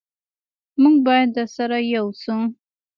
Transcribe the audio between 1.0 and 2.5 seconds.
باید سره ېو شو